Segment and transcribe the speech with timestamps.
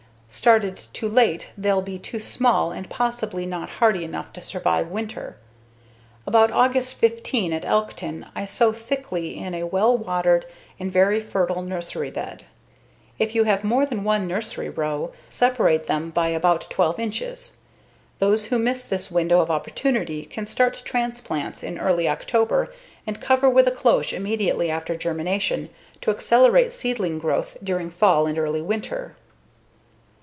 [0.33, 5.35] Started too late they'll be too small and possibly not hardy enough to survive winter.
[6.25, 10.45] About August 15 at Elkton I sow thickly in a well watered
[10.79, 12.45] and very fertile nursery bed.
[13.19, 17.57] If you have more than one nursery row, separate them about by 12 inches.
[18.19, 22.71] Those who miss this window of opportunity can start transplants in early October
[23.05, 25.67] and cover with a cloche immediately after germination,
[25.99, 29.17] to accelerate seedling growth during fall and early winter.